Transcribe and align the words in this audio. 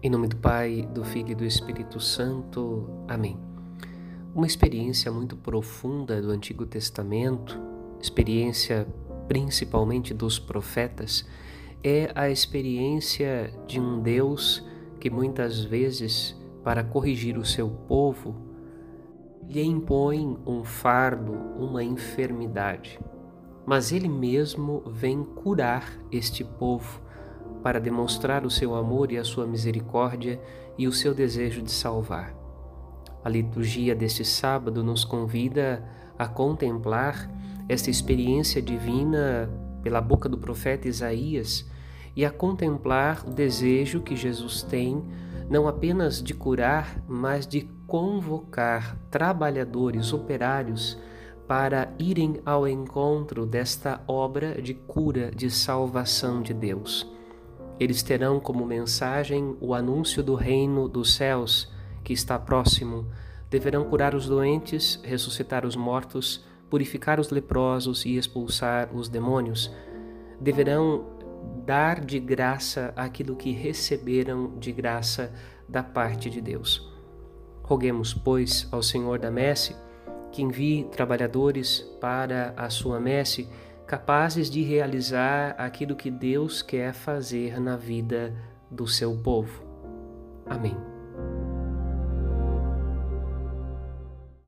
Em 0.00 0.08
nome 0.08 0.28
do 0.28 0.36
Pai, 0.36 0.88
do 0.94 1.04
Filho 1.04 1.32
e 1.32 1.34
do 1.34 1.44
Espírito 1.44 1.98
Santo. 1.98 2.88
Amém. 3.08 3.36
Uma 4.32 4.46
experiência 4.46 5.10
muito 5.10 5.34
profunda 5.34 6.22
do 6.22 6.30
Antigo 6.30 6.64
Testamento, 6.64 7.60
experiência 8.00 8.86
principalmente 9.26 10.14
dos 10.14 10.38
profetas, 10.38 11.26
é 11.82 12.12
a 12.14 12.30
experiência 12.30 13.52
de 13.66 13.80
um 13.80 14.00
Deus 14.00 14.64
que 15.00 15.10
muitas 15.10 15.64
vezes, 15.64 16.32
para 16.62 16.84
corrigir 16.84 17.36
o 17.36 17.44
seu 17.44 17.68
povo, 17.68 18.36
lhe 19.48 19.64
impõe 19.64 20.38
um 20.46 20.62
fardo, 20.62 21.32
uma 21.58 21.82
enfermidade. 21.82 23.00
Mas 23.66 23.90
ele 23.90 24.08
mesmo 24.08 24.80
vem 24.86 25.24
curar 25.24 25.98
este 26.12 26.44
povo 26.44 27.07
para 27.68 27.78
demonstrar 27.78 28.46
o 28.46 28.50
seu 28.50 28.74
amor 28.74 29.12
e 29.12 29.18
a 29.18 29.24
sua 29.24 29.46
misericórdia 29.46 30.40
e 30.78 30.88
o 30.88 30.92
seu 30.92 31.12
desejo 31.12 31.60
de 31.60 31.70
salvar. 31.70 32.34
A 33.22 33.28
liturgia 33.28 33.94
deste 33.94 34.24
sábado 34.24 34.82
nos 34.82 35.04
convida 35.04 35.84
a 36.18 36.26
contemplar 36.26 37.30
esta 37.68 37.90
experiência 37.90 38.62
divina 38.62 39.50
pela 39.82 40.00
boca 40.00 40.30
do 40.30 40.38
profeta 40.38 40.88
Isaías 40.88 41.70
e 42.16 42.24
a 42.24 42.30
contemplar 42.30 43.22
o 43.28 43.30
desejo 43.30 44.00
que 44.00 44.16
Jesus 44.16 44.62
tem 44.62 45.04
não 45.50 45.68
apenas 45.68 46.22
de 46.22 46.32
curar, 46.32 46.98
mas 47.06 47.46
de 47.46 47.68
convocar 47.86 48.96
trabalhadores, 49.10 50.14
operários, 50.14 50.98
para 51.46 51.92
irem 51.98 52.40
ao 52.46 52.66
encontro 52.66 53.44
desta 53.44 54.00
obra 54.08 54.62
de 54.62 54.72
cura, 54.72 55.30
de 55.30 55.50
salvação 55.50 56.40
de 56.40 56.54
Deus. 56.54 57.06
Eles 57.78 58.02
terão 58.02 58.40
como 58.40 58.66
mensagem 58.66 59.56
o 59.60 59.74
anúncio 59.74 60.22
do 60.22 60.34
reino 60.34 60.88
dos 60.88 61.14
céus 61.14 61.72
que 62.02 62.12
está 62.12 62.38
próximo. 62.38 63.06
Deverão 63.48 63.84
curar 63.84 64.14
os 64.14 64.26
doentes, 64.26 65.00
ressuscitar 65.04 65.64
os 65.64 65.76
mortos, 65.76 66.44
purificar 66.68 67.20
os 67.20 67.30
leprosos 67.30 68.04
e 68.04 68.16
expulsar 68.16 68.94
os 68.94 69.08
demônios. 69.08 69.72
Deverão 70.40 71.06
dar 71.64 72.04
de 72.04 72.18
graça 72.18 72.92
aquilo 72.96 73.36
que 73.36 73.52
receberam 73.52 74.58
de 74.58 74.72
graça 74.72 75.32
da 75.68 75.82
parte 75.82 76.28
de 76.28 76.40
Deus. 76.40 76.92
Roguemos, 77.62 78.12
pois, 78.12 78.66
ao 78.72 78.82
Senhor 78.82 79.18
da 79.18 79.30
messe 79.30 79.76
que 80.32 80.42
envie 80.42 80.84
trabalhadores 80.84 81.80
para 82.00 82.52
a 82.56 82.68
sua 82.70 83.00
messe 83.00 83.48
capazes 83.88 84.50
de 84.50 84.62
realizar 84.62 85.54
aquilo 85.56 85.96
que 85.96 86.10
Deus 86.10 86.60
quer 86.60 86.92
fazer 86.92 87.58
na 87.58 87.74
vida 87.74 88.36
do 88.70 88.86
seu 88.86 89.16
povo. 89.16 89.64
Amém. 90.44 90.76